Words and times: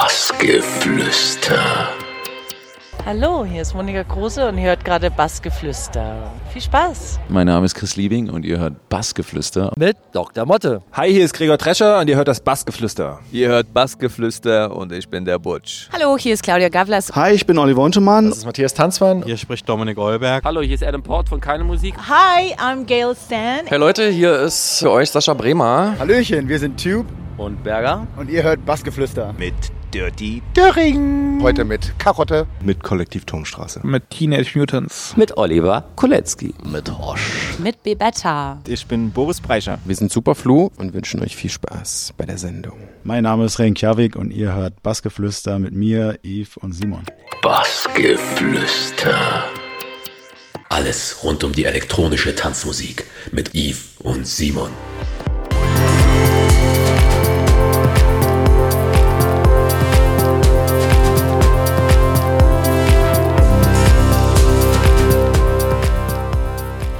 Bassgeflüster. 0.00 1.90
Hallo, 3.04 3.44
hier 3.44 3.60
ist 3.60 3.74
Monika 3.74 4.02
Kruse 4.02 4.48
und 4.48 4.56
ihr 4.56 4.68
hört 4.68 4.82
gerade 4.82 5.10
Bassgeflüster. 5.10 6.32
Viel 6.50 6.62
Spaß! 6.62 7.20
Mein 7.28 7.46
Name 7.46 7.66
ist 7.66 7.74
Chris 7.74 7.96
Liebing 7.96 8.30
und 8.30 8.46
ihr 8.46 8.58
hört 8.58 8.88
Bassgeflüster. 8.88 9.72
Mit 9.76 9.98
Dr. 10.12 10.46
Motte. 10.46 10.80
Hi, 10.94 11.12
hier 11.12 11.26
ist 11.26 11.34
Gregor 11.34 11.58
Trescher 11.58 11.98
und 11.98 12.08
ihr 12.08 12.16
hört 12.16 12.28
das 12.28 12.40
Bassgeflüster. 12.40 13.18
Ihr 13.30 13.48
hört 13.48 13.74
Bassgeflüster 13.74 14.74
und 14.74 14.90
ich 14.90 15.06
bin 15.06 15.26
der 15.26 15.38
Butch. 15.38 15.90
Hallo, 15.92 16.16
hier 16.16 16.32
ist 16.32 16.44
Claudia 16.44 16.70
Gavlas. 16.70 17.14
Hi, 17.14 17.34
ich 17.34 17.44
bin 17.44 17.58
Oliver 17.58 17.82
Untermann. 17.82 18.30
Das 18.30 18.38
ist 18.38 18.46
Matthias 18.46 18.72
Tanzmann. 18.72 19.22
Hier 19.24 19.36
spricht 19.36 19.68
Dominik 19.68 19.98
Eulberg. 19.98 20.42
Hallo, 20.44 20.62
hier 20.62 20.76
ist 20.76 20.82
Adam 20.82 21.02
Port 21.02 21.28
von 21.28 21.42
Keine 21.42 21.62
Musik. 21.62 21.94
Hi, 22.08 22.54
I'm 22.54 22.86
Gail 22.86 23.14
Stan. 23.14 23.66
Hey 23.66 23.78
Leute, 23.78 24.08
hier 24.08 24.34
ist 24.40 24.78
für 24.78 24.92
euch 24.92 25.10
Sascha 25.10 25.34
Bremer. 25.34 25.94
Hallöchen, 25.98 26.48
wir 26.48 26.58
sind 26.58 26.82
Tube 26.82 27.06
und 27.36 27.62
Berger. 27.62 28.06
Und 28.16 28.30
ihr 28.30 28.42
hört 28.42 28.64
Bassgeflüster. 28.64 29.34
Mit 29.38 29.54
Dirty 29.92 30.40
Döring. 30.56 31.40
Heute 31.42 31.64
mit 31.64 31.98
Karotte. 31.98 32.46
Mit 32.62 32.82
Kollektiv 32.82 33.24
Turmstraße. 33.24 33.80
Mit 33.82 34.08
Teenage 34.10 34.56
Mutants. 34.56 35.16
Mit 35.16 35.36
Oliver 35.36 35.84
Kolecki. 35.96 36.54
Mit 36.64 36.96
Hosch. 36.96 37.58
Mit 37.58 37.82
Bebetta. 37.82 38.60
Ich 38.68 38.86
bin 38.86 39.10
Boris 39.10 39.40
Breischer. 39.40 39.78
Wir 39.84 39.96
sind 39.96 40.12
Superflu 40.12 40.70
und 40.76 40.94
wünschen 40.94 41.20
euch 41.22 41.34
viel 41.34 41.50
Spaß 41.50 42.14
bei 42.16 42.24
der 42.24 42.38
Sendung. 42.38 42.78
Mein 43.02 43.24
Name 43.24 43.46
ist 43.46 43.58
Renkjavik 43.58 44.14
und 44.14 44.30
ihr 44.30 44.54
hört 44.54 44.80
Bassgeflüster 44.82 45.58
mit 45.58 45.74
mir, 45.74 46.18
Yves 46.22 46.56
und 46.56 46.72
Simon. 46.72 47.02
Bassgeflüster. 47.42 49.44
Alles 50.68 51.18
rund 51.24 51.42
um 51.42 51.52
die 51.52 51.64
elektronische 51.64 52.34
Tanzmusik 52.36 53.06
mit 53.32 53.54
Yves 53.54 53.96
und 53.98 54.24
Simon. 54.24 54.70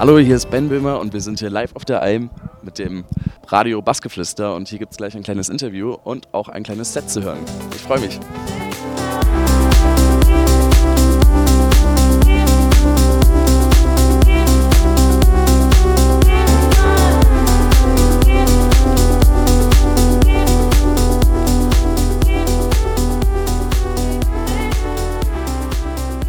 Hallo, 0.01 0.19
hier 0.19 0.37
ist 0.37 0.49
Ben 0.49 0.71
Böhmer 0.71 0.99
und 0.99 1.13
wir 1.13 1.21
sind 1.21 1.41
hier 1.41 1.51
live 1.51 1.77
auf 1.77 1.85
der 1.85 2.01
Alm 2.01 2.31
mit 2.63 2.79
dem 2.79 3.05
Radio 3.49 3.83
Bassgeflüster 3.83 4.55
und 4.55 4.67
hier 4.67 4.79
gibt 4.79 4.93
es 4.93 4.97
gleich 4.97 5.15
ein 5.15 5.23
kleines 5.23 5.51
Interview 5.51 5.93
und 5.93 6.33
auch 6.33 6.49
ein 6.49 6.63
kleines 6.63 6.95
Set 6.95 7.11
zu 7.11 7.23
hören. 7.23 7.41
Ich 7.75 7.83
freue 7.83 8.01
mich. 8.01 8.19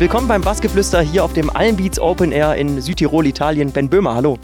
Willkommen 0.01 0.27
beim 0.27 0.41
Bassgeflüster 0.41 0.99
hier 1.01 1.23
auf 1.23 1.33
dem 1.33 1.51
Almbeats 1.51 1.99
Open 1.99 2.31
Air 2.31 2.55
in 2.55 2.81
Südtirol, 2.81 3.27
Italien. 3.27 3.71
Ben 3.71 3.87
Böhmer, 3.87 4.15
hallo. 4.15 4.39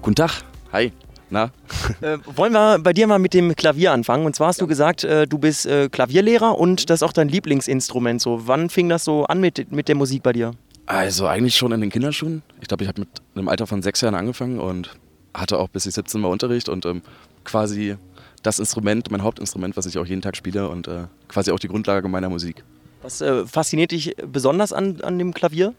Guten 0.00 0.14
Tag. 0.14 0.42
Hi. 0.72 0.90
Na? 1.28 1.50
Äh, 2.00 2.16
wollen 2.24 2.54
wir 2.54 2.78
bei 2.78 2.94
dir 2.94 3.06
mal 3.06 3.18
mit 3.18 3.34
dem 3.34 3.54
Klavier 3.54 3.92
anfangen? 3.92 4.24
Und 4.24 4.34
zwar 4.34 4.48
hast 4.48 4.62
du 4.62 4.66
gesagt, 4.66 5.04
äh, 5.04 5.26
du 5.26 5.36
bist 5.36 5.66
äh, 5.66 5.90
Klavierlehrer 5.90 6.58
und 6.58 6.88
das 6.88 7.00
ist 7.00 7.02
auch 7.02 7.12
dein 7.12 7.28
Lieblingsinstrument. 7.28 8.22
So, 8.22 8.48
wann 8.48 8.70
fing 8.70 8.88
das 8.88 9.04
so 9.04 9.24
an 9.24 9.38
mit, 9.38 9.70
mit 9.70 9.88
der 9.88 9.96
Musik 9.96 10.22
bei 10.22 10.32
dir? 10.32 10.52
Also 10.86 11.26
eigentlich 11.26 11.56
schon 11.56 11.72
in 11.72 11.82
den 11.82 11.90
Kinderschuhen. 11.90 12.42
Ich 12.62 12.68
glaube, 12.68 12.84
ich 12.84 12.88
habe 12.88 13.00
mit 13.02 13.10
einem 13.34 13.48
Alter 13.48 13.66
von 13.66 13.82
sechs 13.82 14.00
Jahren 14.00 14.14
angefangen 14.14 14.60
und 14.60 14.96
hatte 15.34 15.58
auch 15.58 15.68
bis 15.68 15.84
ich 15.84 15.92
17 15.92 16.22
war 16.22 16.30
Unterricht 16.30 16.70
und 16.70 16.86
ähm, 16.86 17.02
quasi 17.44 17.96
das 18.42 18.58
Instrument, 18.58 19.10
mein 19.10 19.22
Hauptinstrument, 19.22 19.76
was 19.76 19.84
ich 19.84 19.98
auch 19.98 20.06
jeden 20.06 20.22
Tag 20.22 20.38
spiele 20.38 20.70
und 20.70 20.88
äh, 20.88 21.04
quasi 21.28 21.50
auch 21.50 21.58
die 21.58 21.68
Grundlage 21.68 22.08
meiner 22.08 22.30
Musik. 22.30 22.64
Was 23.02 23.20
äh, 23.20 23.46
fasziniert 23.46 23.90
dich 23.90 24.14
besonders 24.24 24.72
an, 24.72 25.00
an 25.02 25.18
dem 25.18 25.34
Klavier? 25.34 25.74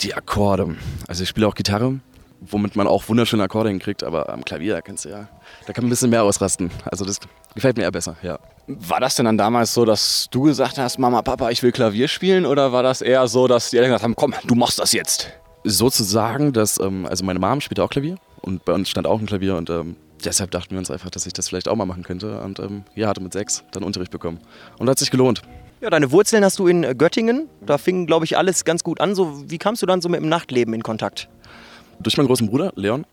Die 0.00 0.14
Akkorde. 0.14 0.76
Also 1.08 1.24
ich 1.24 1.28
spiele 1.28 1.48
auch 1.48 1.56
Gitarre, 1.56 1.98
womit 2.40 2.76
man 2.76 2.86
auch 2.86 3.08
wunderschöne 3.08 3.42
Akkorde 3.42 3.70
hinkriegt, 3.70 4.04
aber 4.04 4.28
am 4.28 4.44
Klavier, 4.44 4.74
da 4.74 4.80
kannst 4.80 5.04
du 5.04 5.08
ja, 5.08 5.28
da 5.66 5.72
kann 5.72 5.82
man 5.82 5.88
ein 5.88 5.90
bisschen 5.90 6.10
mehr 6.10 6.22
ausrasten. 6.22 6.70
Also 6.84 7.04
das 7.04 7.18
gefällt 7.54 7.76
mir 7.76 7.82
eher 7.82 7.90
besser, 7.90 8.16
ja. 8.22 8.38
War 8.68 9.00
das 9.00 9.16
denn 9.16 9.24
dann 9.24 9.36
damals 9.36 9.74
so, 9.74 9.84
dass 9.84 10.28
du 10.30 10.42
gesagt 10.42 10.78
hast, 10.78 10.98
Mama, 10.98 11.22
Papa, 11.22 11.50
ich 11.50 11.64
will 11.64 11.72
Klavier 11.72 12.06
spielen? 12.06 12.46
Oder 12.46 12.70
war 12.70 12.84
das 12.84 13.02
eher 13.02 13.26
so, 13.26 13.48
dass 13.48 13.70
die 13.70 13.76
Eltern 13.76 13.90
gesagt 13.90 14.04
haben, 14.04 14.14
komm, 14.14 14.34
du 14.46 14.54
machst 14.54 14.78
das 14.78 14.92
jetzt? 14.92 15.32
Sozusagen, 15.64 16.52
dass, 16.52 16.78
ähm, 16.78 17.06
also 17.06 17.24
meine 17.24 17.40
Mom 17.40 17.60
spielt 17.60 17.80
auch 17.80 17.90
Klavier 17.90 18.16
und 18.40 18.64
bei 18.64 18.72
uns 18.72 18.88
stand 18.88 19.08
auch 19.08 19.18
ein 19.18 19.26
Klavier 19.26 19.56
und 19.56 19.68
ähm, 19.68 19.96
deshalb 20.24 20.50
dachten 20.52 20.70
wir 20.70 20.78
uns 20.78 20.90
einfach, 20.90 21.10
dass 21.10 21.26
ich 21.26 21.32
das 21.32 21.48
vielleicht 21.48 21.68
auch 21.68 21.76
mal 21.76 21.86
machen 21.86 22.04
könnte. 22.04 22.40
Und 22.40 22.60
ähm, 22.60 22.84
ja, 22.94 23.08
hatte 23.08 23.20
mit 23.20 23.32
sechs 23.32 23.64
dann 23.72 23.82
Unterricht 23.82 24.12
bekommen. 24.12 24.38
Und 24.78 24.88
hat 24.88 24.98
sich 24.98 25.10
gelohnt. 25.10 25.42
Ja, 25.80 25.90
deine 25.90 26.10
Wurzeln 26.10 26.44
hast 26.44 26.58
du 26.58 26.66
in 26.66 26.82
Göttingen. 26.98 27.48
Da 27.60 27.78
fing, 27.78 28.06
glaube 28.06 28.24
ich, 28.24 28.36
alles 28.36 28.64
ganz 28.64 28.82
gut 28.82 29.00
an. 29.00 29.14
So, 29.14 29.48
wie 29.48 29.58
kamst 29.58 29.80
du 29.80 29.86
dann 29.86 30.00
so 30.00 30.08
mit 30.08 30.20
dem 30.20 30.28
Nachtleben 30.28 30.74
in 30.74 30.82
Kontakt? 30.82 31.28
Durch 32.00 32.16
meinen 32.16 32.26
großen 32.26 32.48
Bruder, 32.48 32.72
Leon, 32.74 33.06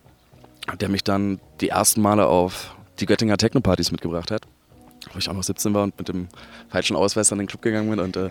der 0.80 0.88
mich 0.88 1.04
dann 1.04 1.40
die 1.60 1.68
ersten 1.68 2.00
Male 2.00 2.26
auf 2.26 2.74
die 2.98 3.06
Göttinger 3.06 3.36
Techno-Partys 3.36 3.92
mitgebracht 3.92 4.32
hat. 4.32 4.42
Wo 5.12 5.18
ich 5.18 5.28
auch 5.28 5.34
noch 5.34 5.44
17 5.44 5.74
war 5.74 5.84
und 5.84 5.96
mit 5.96 6.08
dem 6.08 6.26
falschen 6.68 6.96
Ausweis 6.96 7.30
an 7.30 7.38
den 7.38 7.46
Club 7.46 7.62
gegangen 7.62 7.88
bin. 7.88 8.00
Und 8.00 8.16
äh, 8.16 8.30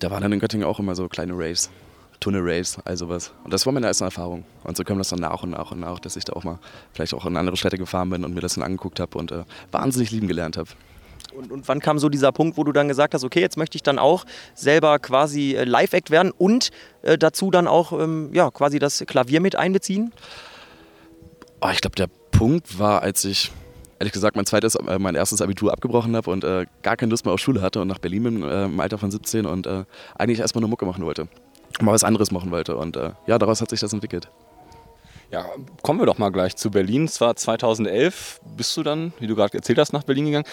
da 0.00 0.10
waren 0.10 0.22
dann 0.22 0.32
in 0.32 0.40
Göttingen 0.40 0.66
auch 0.66 0.78
immer 0.78 0.94
so 0.94 1.08
kleine 1.08 1.32
Raves. 1.32 1.70
Tunnel-Raves, 2.20 2.78
also 2.84 3.08
was. 3.08 3.32
Und 3.44 3.54
das 3.54 3.64
war 3.64 3.72
meine 3.72 3.86
erste 3.86 4.04
Erfahrung. 4.04 4.44
Und 4.64 4.76
so 4.76 4.84
kam 4.84 4.98
das 4.98 5.08
dann 5.08 5.20
nach 5.20 5.42
und 5.42 5.50
nach 5.50 5.70
und 5.72 5.80
nach, 5.80 5.98
dass 5.98 6.16
ich 6.16 6.24
da 6.24 6.34
auch 6.34 6.44
mal 6.44 6.58
vielleicht 6.92 7.14
auch 7.14 7.24
in 7.24 7.34
andere 7.38 7.56
Städte 7.56 7.78
gefahren 7.78 8.10
bin 8.10 8.22
und 8.26 8.34
mir 8.34 8.42
das 8.42 8.56
dann 8.56 8.64
angeguckt 8.64 9.00
habe 9.00 9.16
und 9.16 9.32
äh, 9.32 9.44
wahnsinnig 9.72 10.10
lieben 10.10 10.28
gelernt 10.28 10.58
habe. 10.58 10.68
Und, 11.32 11.52
und, 11.52 11.68
wann 11.68 11.80
kam 11.80 11.98
so 11.98 12.08
dieser 12.08 12.32
Punkt, 12.32 12.56
wo 12.56 12.64
du 12.64 12.72
dann 12.72 12.88
gesagt 12.88 13.14
hast, 13.14 13.24
okay, 13.24 13.40
jetzt 13.40 13.56
möchte 13.56 13.76
ich 13.76 13.82
dann 13.82 13.98
auch 13.98 14.24
selber 14.54 14.98
quasi 14.98 15.54
äh, 15.54 15.64
Live-Act 15.64 16.10
werden 16.10 16.32
und 16.36 16.70
äh, 17.02 17.16
dazu 17.16 17.50
dann 17.50 17.66
auch 17.66 17.92
ähm, 17.92 18.30
ja, 18.32 18.50
quasi 18.50 18.78
das 18.78 19.04
Klavier 19.06 19.40
mit 19.40 19.56
einbeziehen? 19.56 20.12
Oh, 21.60 21.68
ich 21.72 21.80
glaube, 21.80 21.96
der 21.96 22.08
Punkt 22.30 22.78
war, 22.78 23.02
als 23.02 23.24
ich 23.24 23.52
ehrlich 23.98 24.12
gesagt 24.12 24.34
mein 24.34 24.46
zweites, 24.46 24.74
äh, 24.74 24.98
mein 24.98 25.14
erstes 25.14 25.40
Abitur 25.42 25.72
abgebrochen 25.72 26.16
habe 26.16 26.30
und 26.30 26.42
äh, 26.42 26.66
gar 26.82 26.96
keine 26.96 27.10
Lust 27.10 27.24
mehr 27.24 27.34
auf 27.34 27.40
Schule 27.40 27.62
hatte 27.62 27.80
und 27.80 27.88
nach 27.88 27.98
Berlin 27.98 28.22
bin 28.22 28.42
äh, 28.42 28.64
im 28.64 28.80
Alter 28.80 28.98
von 28.98 29.10
17 29.10 29.46
und 29.46 29.66
äh, 29.66 29.84
eigentlich 30.16 30.40
erstmal 30.40 30.60
nur 30.60 30.70
Mucke 30.70 30.86
machen 30.86 31.04
wollte. 31.04 31.28
Mal 31.80 31.92
was 31.92 32.04
anderes 32.04 32.30
machen 32.30 32.50
wollte 32.50 32.76
und 32.76 32.96
ja, 32.96 33.38
daraus 33.38 33.60
hat 33.60 33.70
sich 33.70 33.78
das 33.78 33.92
entwickelt. 33.92 34.28
Ja, 35.30 35.46
kommen 35.82 36.00
wir 36.00 36.06
doch 36.06 36.18
mal 36.18 36.30
gleich 36.30 36.56
zu 36.56 36.72
Berlin. 36.72 37.04
Es 37.04 37.20
war 37.20 37.36
2011, 37.36 38.40
bist 38.56 38.76
du 38.76 38.82
dann, 38.82 39.12
wie 39.20 39.28
du 39.28 39.36
gerade 39.36 39.56
erzählt 39.56 39.78
hast, 39.78 39.92
nach 39.92 40.02
Berlin 40.02 40.26
gegangen. 40.26 40.46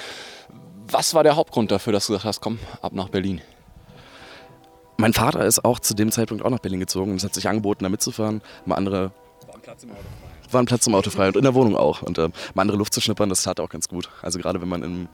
Was 0.89 1.13
war 1.13 1.23
der 1.23 1.35
Hauptgrund 1.35 1.71
dafür, 1.71 1.93
dass 1.93 2.07
du 2.07 2.13
gesagt 2.13 2.25
hast, 2.25 2.41
komm, 2.41 2.59
ab 2.81 2.93
nach 2.93 3.09
Berlin? 3.09 3.41
Mein 4.97 5.13
Vater 5.13 5.45
ist 5.45 5.63
auch 5.63 5.79
zu 5.79 5.93
dem 5.93 6.11
Zeitpunkt 6.11 6.43
auch 6.43 6.49
nach 6.49 6.59
Berlin 6.59 6.79
gezogen 6.79 7.11
und 7.11 7.17
es 7.17 7.23
hat 7.23 7.33
sich 7.33 7.47
angeboten, 7.47 7.83
da 7.83 7.89
mitzufahren, 7.89 8.41
mal 8.65 8.75
andere. 8.75 9.11
War 9.45 9.55
ein 9.55 9.61
Platz 9.61 9.83
im 9.83 9.91
Auto 9.91 10.01
frei. 10.01 10.51
War 10.51 10.61
ein 10.61 10.65
Platz 10.65 10.87
im 10.87 10.95
Auto 10.95 11.09
frei 11.09 11.27
und 11.27 11.35
in 11.35 11.43
der 11.43 11.53
Wohnung 11.53 11.75
auch. 11.75 12.01
Und 12.01 12.17
äh, 12.17 12.29
mal 12.53 12.61
andere 12.61 12.77
Luft 12.77 12.93
zu 12.93 13.01
schnippern, 13.01 13.29
das 13.29 13.43
tat 13.43 13.59
auch 13.59 13.69
ganz 13.69 13.89
gut. 13.89 14.09
Also 14.21 14.39
gerade 14.39 14.61
wenn 14.61 14.69
man 14.69 14.81
im 14.81 15.07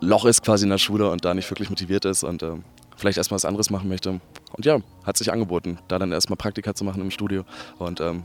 Loch 0.00 0.24
ist 0.24 0.44
quasi 0.44 0.64
in 0.64 0.70
der 0.70 0.78
Schule 0.78 1.10
und 1.10 1.24
da 1.24 1.34
nicht 1.34 1.50
wirklich 1.50 1.70
motiviert 1.70 2.04
ist 2.04 2.22
und 2.22 2.42
äh, 2.42 2.52
vielleicht 2.96 3.18
erstmal 3.18 3.36
was 3.36 3.44
anderes 3.44 3.70
machen 3.70 3.88
möchte. 3.88 4.20
Und 4.52 4.64
ja, 4.64 4.78
hat 5.04 5.16
sich 5.16 5.32
angeboten, 5.32 5.78
da 5.88 5.98
dann 5.98 6.12
erstmal 6.12 6.36
Praktika 6.36 6.74
zu 6.74 6.84
machen 6.84 7.02
im 7.02 7.10
Studio 7.10 7.44
und 7.78 8.00
ähm, 8.00 8.22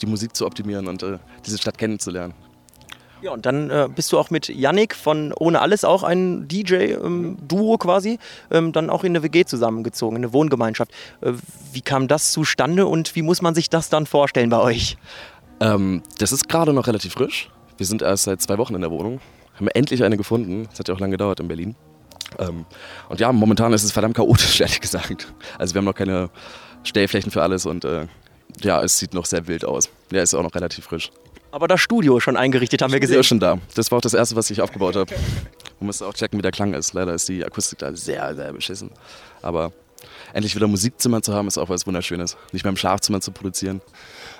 die 0.00 0.06
Musik 0.06 0.36
zu 0.36 0.46
optimieren 0.46 0.86
und 0.86 1.02
äh, 1.02 1.18
diese 1.44 1.58
Stadt 1.58 1.76
kennenzulernen. 1.76 2.34
Ja, 3.22 3.30
und 3.32 3.46
dann 3.46 3.70
äh, 3.70 3.88
bist 3.94 4.12
du 4.12 4.18
auch 4.18 4.30
mit 4.30 4.48
Yannick 4.48 4.94
von 4.94 5.32
Ohne 5.32 5.60
Alles 5.60 5.84
auch 5.84 6.02
ein 6.02 6.48
DJ-Duo 6.48 7.72
ähm, 7.72 7.78
quasi, 7.78 8.18
ähm, 8.50 8.72
dann 8.72 8.90
auch 8.90 9.04
in 9.04 9.12
eine 9.12 9.22
WG 9.22 9.44
zusammengezogen, 9.44 10.16
in 10.16 10.24
eine 10.24 10.32
Wohngemeinschaft. 10.32 10.92
Äh, 11.22 11.32
wie 11.72 11.80
kam 11.80 12.08
das 12.08 12.32
zustande 12.32 12.86
und 12.86 13.16
wie 13.16 13.22
muss 13.22 13.40
man 13.40 13.54
sich 13.54 13.70
das 13.70 13.88
dann 13.88 14.06
vorstellen 14.06 14.50
bei 14.50 14.60
euch? 14.60 14.98
Ähm, 15.60 16.02
das 16.18 16.32
ist 16.32 16.48
gerade 16.48 16.72
noch 16.72 16.86
relativ 16.86 17.14
frisch. 17.14 17.50
Wir 17.78 17.86
sind 17.86 18.02
erst 18.02 18.24
seit 18.24 18.42
zwei 18.42 18.58
Wochen 18.58 18.74
in 18.74 18.82
der 18.82 18.90
Wohnung. 18.90 19.20
Haben 19.54 19.68
endlich 19.68 20.04
eine 20.04 20.18
gefunden. 20.18 20.66
Das 20.70 20.80
hat 20.80 20.88
ja 20.88 20.94
auch 20.94 21.00
lange 21.00 21.12
gedauert 21.12 21.40
in 21.40 21.48
Berlin. 21.48 21.74
Ähm, 22.38 22.66
und 23.08 23.20
ja, 23.20 23.32
momentan 23.32 23.72
ist 23.72 23.84
es 23.84 23.92
verdammt 23.92 24.16
chaotisch, 24.16 24.60
ehrlich 24.60 24.80
gesagt. 24.80 25.32
Also 25.58 25.74
wir 25.74 25.78
haben 25.78 25.86
noch 25.86 25.94
keine 25.94 26.28
Stellflächen 26.82 27.30
für 27.30 27.42
alles 27.42 27.64
und 27.64 27.84
äh, 27.84 28.06
ja, 28.60 28.82
es 28.82 28.98
sieht 28.98 29.14
noch 29.14 29.26
sehr 29.26 29.46
wild 29.46 29.64
aus. 29.64 29.88
Ja, 30.12 30.22
ist 30.22 30.34
auch 30.34 30.42
noch 30.42 30.54
relativ 30.54 30.84
frisch. 30.84 31.10
Aber 31.56 31.68
das 31.68 31.80
Studio 31.80 32.20
schon 32.20 32.36
eingerichtet, 32.36 32.82
haben 32.82 32.92
wir 32.92 33.00
gesehen. 33.00 33.18
ist 33.18 33.28
schon 33.28 33.40
da. 33.40 33.56
Das 33.74 33.90
war 33.90 33.96
auch 33.96 34.02
das 34.02 34.12
erste, 34.12 34.36
was 34.36 34.50
ich 34.50 34.60
aufgebaut 34.60 34.94
habe. 34.94 35.14
Man 35.80 35.86
muss 35.86 36.02
auch 36.02 36.12
checken, 36.12 36.38
wie 36.38 36.42
der 36.42 36.50
Klang 36.50 36.74
ist. 36.74 36.92
Leider 36.92 37.14
ist 37.14 37.30
die 37.30 37.42
Akustik 37.42 37.78
da 37.78 37.94
sehr, 37.94 38.34
sehr 38.34 38.52
beschissen. 38.52 38.90
Aber 39.40 39.72
endlich 40.32 40.54
wieder 40.54 40.66
Musikzimmer 40.66 41.22
zu 41.22 41.34
haben, 41.34 41.48
ist 41.48 41.58
auch 41.58 41.68
was 41.68 41.86
Wunderschönes. 41.86 42.36
Nicht 42.52 42.64
mehr 42.64 42.70
im 42.70 42.76
Schlafzimmer 42.76 43.20
zu 43.20 43.32
produzieren. 43.32 43.80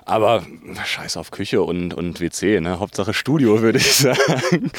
Aber 0.05 0.47
scheiß 0.85 1.17
auf 1.17 1.33
Küche 1.33 1.63
und, 1.63 1.93
und 1.93 2.21
WC, 2.21 2.61
ne? 2.61 2.79
Hauptsache 2.79 3.13
Studio, 3.13 3.61
würde 3.63 3.79
ich 3.79 3.93
sagen. 3.93 4.71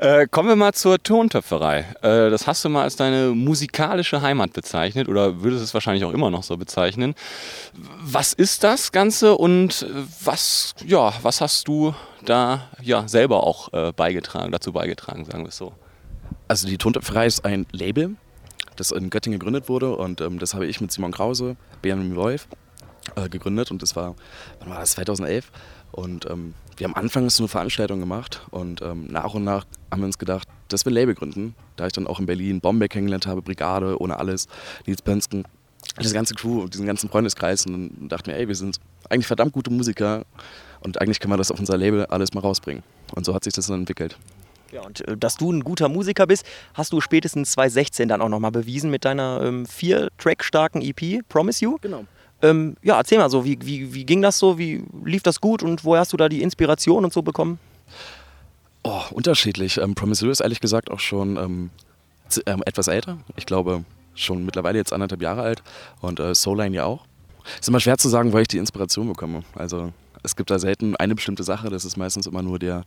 äh, 0.00 0.26
kommen 0.26 0.50
wir 0.50 0.56
mal 0.56 0.74
zur 0.74 1.02
Tontöpferei. 1.02 1.86
Äh, 2.02 2.30
das 2.30 2.46
hast 2.46 2.64
du 2.64 2.68
mal 2.68 2.82
als 2.82 2.96
deine 2.96 3.30
musikalische 3.30 4.20
Heimat 4.20 4.52
bezeichnet 4.52 5.08
oder 5.08 5.42
würdest 5.42 5.64
es 5.64 5.72
wahrscheinlich 5.72 6.04
auch 6.04 6.12
immer 6.12 6.30
noch 6.30 6.42
so 6.42 6.58
bezeichnen. 6.58 7.14
Was 8.02 8.34
ist 8.34 8.64
das 8.64 8.92
Ganze 8.92 9.36
und 9.36 9.86
was, 10.22 10.74
ja, 10.84 11.14
was 11.22 11.40
hast 11.40 11.68
du 11.68 11.94
da 12.24 12.68
ja, 12.82 13.08
selber 13.08 13.44
auch 13.44 13.72
äh, 13.72 13.92
beigetragen, 13.92 14.52
dazu 14.52 14.72
beigetragen, 14.72 15.24
sagen 15.24 15.44
wir 15.44 15.48
es 15.48 15.56
so? 15.56 15.72
Also 16.48 16.68
die 16.68 16.76
Tontöpferei 16.76 17.26
ist 17.26 17.44
ein 17.44 17.66
Label, 17.72 18.16
das 18.76 18.90
in 18.92 19.10
Göttingen 19.10 19.38
gegründet 19.38 19.68
wurde 19.68 19.96
und 19.96 20.20
ähm, 20.20 20.38
das 20.38 20.54
habe 20.54 20.66
ich 20.66 20.80
mit 20.80 20.92
Simon 20.92 21.12
Krause, 21.12 21.56
Benjamin 21.82 22.16
Wolf 22.16 22.48
äh, 23.16 23.28
gegründet 23.28 23.70
und 23.70 23.82
das 23.82 23.96
war, 23.96 24.14
wann 24.60 24.70
war 24.70 24.80
das, 24.80 24.92
2011 24.92 25.50
und 25.92 26.28
ähm, 26.30 26.54
wir 26.76 26.86
haben 26.86 26.94
anfangs 26.94 27.36
so 27.36 27.44
eine 27.44 27.48
Veranstaltung 27.48 28.00
gemacht 28.00 28.42
und 28.50 28.82
ähm, 28.82 29.06
nach 29.08 29.34
und 29.34 29.44
nach 29.44 29.64
haben 29.90 30.00
wir 30.00 30.06
uns 30.06 30.18
gedacht, 30.18 30.46
dass 30.68 30.84
wir 30.84 30.92
ein 30.92 30.94
Label 30.94 31.14
gründen. 31.14 31.54
Da 31.76 31.86
ich 31.86 31.92
dann 31.92 32.06
auch 32.06 32.20
in 32.20 32.26
Berlin 32.26 32.60
Bombeck 32.60 32.90
kennengelernt 32.92 33.26
habe, 33.26 33.40
Brigade, 33.40 33.98
ohne 34.00 34.18
alles, 34.18 34.46
Nils 34.86 35.00
Pönsken, 35.00 35.44
das 35.96 36.12
ganze 36.12 36.34
Crew 36.34 36.62
und 36.62 36.74
diesen 36.74 36.86
ganzen 36.86 37.08
Freundeskreis 37.08 37.64
und 37.66 37.72
dann 37.72 38.08
dachten 38.08 38.26
wir, 38.26 38.36
ey, 38.36 38.48
wir 38.48 38.54
sind 38.54 38.78
eigentlich 39.08 39.26
verdammt 39.26 39.52
gute 39.52 39.70
Musiker 39.70 40.24
und 40.80 41.00
eigentlich 41.00 41.20
kann 41.20 41.30
man 41.30 41.38
das 41.38 41.50
auf 41.50 41.58
unser 41.58 41.76
Label 41.78 42.06
alles 42.06 42.34
mal 42.34 42.40
rausbringen. 42.40 42.82
Und 43.14 43.24
so 43.24 43.34
hat 43.34 43.44
sich 43.44 43.52
das 43.52 43.68
dann 43.68 43.80
entwickelt. 43.80 44.18
Ja, 44.72 44.82
und 44.82 45.06
äh, 45.06 45.16
dass 45.16 45.36
du 45.36 45.52
ein 45.52 45.62
guter 45.62 45.88
Musiker 45.88 46.26
bist, 46.26 46.44
hast 46.74 46.92
du 46.92 47.00
spätestens 47.00 47.52
2016 47.52 48.08
dann 48.08 48.20
auch 48.20 48.28
nochmal 48.28 48.50
bewiesen 48.50 48.90
mit 48.90 49.04
deiner 49.04 49.40
ähm, 49.42 49.66
vier 49.66 50.08
Track 50.18 50.44
starken 50.44 50.82
EP, 50.82 51.26
Promise 51.28 51.64
You. 51.64 51.76
Genau. 51.80 52.04
Ähm, 52.42 52.76
ja, 52.82 52.98
erzähl 52.98 53.18
mal 53.18 53.30
so, 53.30 53.44
wie, 53.44 53.58
wie, 53.62 53.94
wie 53.94 54.04
ging 54.04 54.22
das 54.22 54.38
so? 54.38 54.58
Wie 54.58 54.84
lief 55.04 55.22
das 55.22 55.40
gut 55.40 55.62
und 55.62 55.84
woher 55.84 56.00
hast 56.00 56.12
du 56.12 56.16
da 56.16 56.28
die 56.28 56.42
Inspiration 56.42 57.04
und 57.04 57.12
so 57.12 57.22
bekommen? 57.22 57.58
Oh, 58.82 59.02
unterschiedlich. 59.10 59.78
Ähm, 59.78 59.94
Promissory 59.94 60.30
ist 60.30 60.40
ehrlich 60.40 60.60
gesagt 60.60 60.90
auch 60.90 61.00
schon 61.00 61.36
ähm, 61.36 61.70
ähm, 62.46 62.62
etwas 62.66 62.88
älter. 62.88 63.18
Ich 63.36 63.46
glaube 63.46 63.84
schon 64.14 64.44
mittlerweile 64.44 64.78
jetzt 64.78 64.92
anderthalb 64.92 65.22
Jahre 65.22 65.42
alt 65.42 65.62
und 66.00 66.20
äh, 66.20 66.34
Soulline 66.34 66.74
ja 66.76 66.84
auch. 66.84 67.04
Ist 67.60 67.68
immer 67.68 67.80
schwer 67.80 67.98
zu 67.98 68.08
sagen, 68.08 68.32
weil 68.32 68.42
ich 68.42 68.48
die 68.48 68.58
Inspiration 68.58 69.08
bekomme. 69.08 69.42
Also 69.54 69.92
es 70.22 70.36
gibt 70.36 70.50
da 70.50 70.58
selten 70.58 70.96
eine 70.96 71.14
bestimmte 71.14 71.44
Sache, 71.44 71.70
das 71.70 71.84
ist 71.84 71.96
meistens 71.96 72.26
immer 72.26 72.42
nur 72.42 72.58
der, 72.58 72.84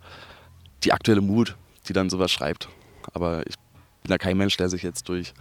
die 0.83 0.91
aktuelle 0.91 1.21
Mut, 1.21 1.55
die 1.89 1.93
dann 1.93 2.09
sowas 2.09 2.31
schreibt. 2.31 2.69
Aber 3.13 3.41
ich 3.47 3.55
bin 4.03 4.09
da 4.09 4.17
kein 4.17 4.37
Mensch, 4.37 4.55
der 4.57 4.69
sich 4.69 4.83
jetzt 4.83 5.09
durch 5.09 5.33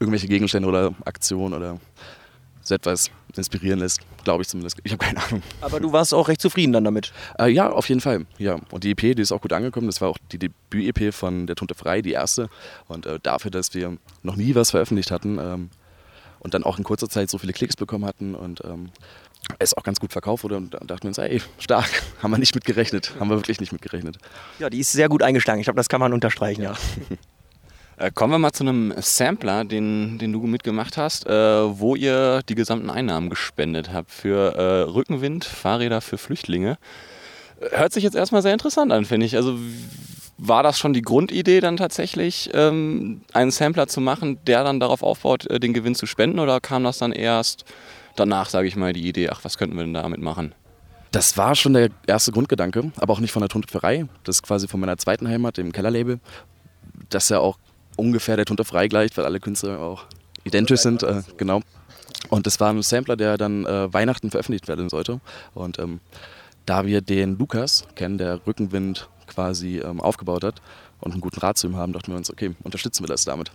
irgendwelche 0.00 0.28
Gegenstände 0.28 0.68
oder 0.68 0.94
Aktionen 1.04 1.54
oder 1.54 1.78
so 2.62 2.74
etwas 2.74 3.10
inspirieren 3.34 3.78
lässt, 3.78 4.00
glaube 4.24 4.42
ich 4.42 4.48
zumindest. 4.48 4.78
Ich 4.84 4.92
habe 4.92 5.04
keine 5.04 5.22
Ahnung. 5.24 5.42
Aber 5.60 5.80
du 5.80 5.92
warst 5.92 6.12
auch 6.12 6.28
recht 6.28 6.40
zufrieden 6.40 6.72
dann 6.72 6.84
damit? 6.84 7.12
Äh, 7.38 7.48
ja, 7.48 7.70
auf 7.70 7.88
jeden 7.88 8.00
Fall. 8.00 8.26
Ja. 8.36 8.58
Und 8.70 8.84
die 8.84 8.90
EP, 8.90 9.16
die 9.16 9.22
ist 9.22 9.32
auch 9.32 9.40
gut 9.40 9.52
angekommen. 9.52 9.86
Das 9.86 10.00
war 10.00 10.08
auch 10.08 10.18
die 10.32 10.38
Debüt-EP 10.38 11.14
von 11.14 11.46
der 11.46 11.56
Tunte 11.56 11.74
Frei, 11.74 12.02
die 12.02 12.12
erste. 12.12 12.48
Und 12.86 13.06
äh, 13.06 13.18
dafür, 13.22 13.50
dass 13.50 13.74
wir 13.74 13.96
noch 14.22 14.36
nie 14.36 14.54
was 14.54 14.70
veröffentlicht 14.70 15.10
hatten 15.10 15.38
ähm, 15.38 15.70
und 16.40 16.54
dann 16.54 16.64
auch 16.64 16.78
in 16.78 16.84
kurzer 16.84 17.08
Zeit 17.08 17.30
so 17.30 17.38
viele 17.38 17.52
Klicks 17.52 17.76
bekommen 17.76 18.04
hatten 18.04 18.34
und 18.34 18.62
ähm, 18.64 18.90
es 19.58 19.76
auch 19.76 19.82
ganz 19.82 20.00
gut 20.00 20.12
verkauft 20.12 20.44
wurde 20.44 20.56
und 20.56 20.74
da 20.74 20.78
dachten 20.78 21.04
wir 21.04 21.08
uns, 21.08 21.18
ey, 21.18 21.40
stark, 21.58 21.88
haben 22.22 22.30
wir 22.30 22.38
nicht 22.38 22.54
mitgerechnet, 22.54 23.12
haben 23.18 23.30
wir 23.30 23.36
wirklich 23.36 23.60
nicht 23.60 23.72
mitgerechnet. 23.72 24.18
Ja, 24.58 24.70
die 24.70 24.80
ist 24.80 24.92
sehr 24.92 25.08
gut 25.08 25.22
eingeschlagen. 25.22 25.60
Ich 25.60 25.66
glaube, 25.66 25.78
das 25.78 25.88
kann 25.88 26.00
man 26.00 26.12
unterstreichen, 26.12 26.62
ja. 26.62 26.74
Äh, 28.00 28.12
kommen 28.12 28.32
wir 28.32 28.38
mal 28.38 28.52
zu 28.52 28.62
einem 28.62 28.94
Sampler, 28.98 29.64
den, 29.64 30.18
den 30.18 30.32
du 30.32 30.40
mitgemacht 30.46 30.96
hast, 30.96 31.26
äh, 31.26 31.32
wo 31.32 31.96
ihr 31.96 32.42
die 32.48 32.54
gesamten 32.54 32.90
Einnahmen 32.90 33.28
gespendet 33.28 33.92
habt 33.92 34.12
für 34.12 34.54
äh, 34.54 34.82
Rückenwind, 34.82 35.44
Fahrräder 35.44 36.00
für 36.00 36.16
Flüchtlinge. 36.16 36.78
Hört 37.72 37.92
sich 37.92 38.04
jetzt 38.04 38.14
erstmal 38.14 38.42
sehr 38.42 38.52
interessant 38.52 38.92
an, 38.92 39.04
finde 39.04 39.26
ich. 39.26 39.34
Also 39.34 39.58
war 40.38 40.62
das 40.62 40.78
schon 40.78 40.92
die 40.92 41.02
Grundidee 41.02 41.60
dann 41.60 41.76
tatsächlich, 41.76 42.50
ähm, 42.54 43.22
einen 43.32 43.50
Sampler 43.50 43.88
zu 43.88 44.00
machen, 44.00 44.38
der 44.46 44.62
dann 44.62 44.78
darauf 44.78 45.02
aufbaut, 45.02 45.46
äh, 45.46 45.58
den 45.58 45.74
Gewinn 45.74 45.96
zu 45.96 46.06
spenden 46.06 46.38
oder 46.38 46.60
kam 46.60 46.84
das 46.84 46.98
dann 46.98 47.10
erst 47.10 47.64
danach, 48.18 48.48
sage 48.48 48.68
ich 48.68 48.76
mal, 48.76 48.92
die 48.92 49.06
Idee, 49.08 49.30
ach, 49.30 49.40
was 49.42 49.58
könnten 49.58 49.76
wir 49.76 49.84
denn 49.84 49.94
damit 49.94 50.20
machen? 50.20 50.54
Das 51.10 51.36
war 51.38 51.54
schon 51.54 51.72
der 51.72 51.88
erste 52.06 52.32
Grundgedanke, 52.32 52.92
aber 52.96 53.12
auch 53.12 53.20
nicht 53.20 53.32
von 53.32 53.40
der 53.40 53.48
Tontöpferei. 53.48 54.06
Das 54.24 54.36
ist 54.36 54.42
quasi 54.42 54.68
von 54.68 54.80
meiner 54.80 54.98
zweiten 54.98 55.26
Heimat, 55.26 55.56
dem 55.56 55.72
Kellerlabel. 55.72 56.20
Das 57.08 57.30
ja 57.30 57.38
auch 57.38 57.58
ungefähr 57.96 58.36
der 58.36 58.44
Tunter 58.44 58.64
freigleicht, 58.64 59.16
weil 59.16 59.24
alle 59.24 59.40
Künstler 59.40 59.80
auch 59.80 60.04
identisch 60.44 60.80
sind. 60.80 61.02
Äh, 61.02 61.22
genau. 61.36 61.62
Und 62.28 62.46
das 62.46 62.60
war 62.60 62.70
ein 62.70 62.82
Sampler, 62.82 63.16
der 63.16 63.38
dann 63.38 63.64
äh, 63.64 63.92
Weihnachten 63.92 64.30
veröffentlicht 64.30 64.68
werden 64.68 64.88
sollte. 64.88 65.20
Und 65.54 65.78
ähm, 65.78 66.00
da 66.66 66.84
wir 66.84 67.00
den 67.00 67.38
Lukas 67.38 67.84
kennen, 67.94 68.18
der 68.18 68.46
Rückenwind 68.46 69.08
quasi 69.26 69.78
ähm, 69.78 70.00
aufgebaut 70.00 70.44
hat 70.44 70.60
und 71.00 71.12
einen 71.12 71.20
guten 71.20 71.40
Rat 71.40 71.56
zu 71.56 71.68
ihm 71.68 71.76
haben, 71.76 71.92
dachten 71.92 72.12
wir 72.12 72.16
uns, 72.16 72.30
okay, 72.30 72.54
unterstützen 72.62 73.02
wir 73.04 73.08
das 73.08 73.24
damit. 73.24 73.50